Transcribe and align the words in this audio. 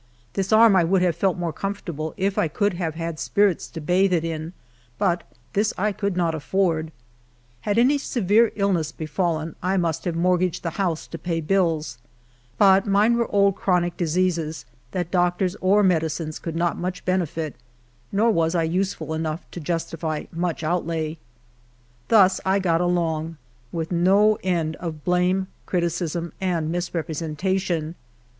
This 0.33 0.51
arm 0.51 0.73
would 0.89 1.03
have 1.03 1.15
felt 1.15 1.37
more 1.37 1.53
comfortable 1.53 2.15
if 2.17 2.35
1 2.35 2.49
could 2.55 2.73
have 2.73 2.95
had 2.95 3.19
spirits 3.19 3.67
to 3.67 3.79
bathe 3.79 4.11
it 4.11 4.23
in, 4.25 4.53
but 4.97 5.21
this 5.53 5.73
1 5.77 5.93
could 5.93 6.17
not 6.17 6.33
afford. 6.33 6.91
Had 7.69 7.77
any 7.77 7.99
severe 7.99 8.51
illness 8.55 8.91
befallen, 8.91 9.49
I 9.49 9.49
HALF 9.49 9.53
A 9.53 9.53
DIMK 9.53 9.53
A 9.53 9.53
DAY. 9.53 9.77
25 9.77 9.79
must 9.79 10.03
liHve 10.03 10.15
inurtgaged 10.17 10.61
the 10.63 10.69
house 10.71 11.05
to 11.05 11.17
pay 11.19 11.39
bills. 11.41 11.97
But 12.57 12.87
mine 12.87 13.15
were 13.15 13.31
old 13.31 13.55
chronic 13.55 13.95
diseases 13.95 14.65
that 14.89 15.11
doctors 15.11 15.55
or 15.61 15.83
medicines 15.83 16.39
could 16.39 16.55
not 16.55 16.77
much 16.79 17.05
beneiit, 17.05 17.53
nor 18.11 18.31
was 18.31 18.55
I 18.55 18.63
useful 18.63 19.13
enough 19.13 19.45
to 19.51 19.61
iustity 19.61 20.27
much 20.33 20.63
outlay. 20.63 21.19
Thus 22.07 22.41
I 22.43 22.57
got 22.57 22.81
along, 22.81 23.37
with 23.71 23.91
no 23.91 24.39
end 24.41 24.77
of 24.77 25.03
blame, 25.05 25.45
criticism, 25.67 26.33
and 26.41 26.71
misrepresentation. 26.71 27.93